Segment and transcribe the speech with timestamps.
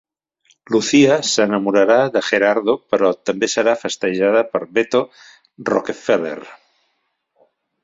[0.75, 5.05] Lucia s"enamorarà de Gerardo però també serà festejada per Beto
[5.71, 6.37] "Roque-feller".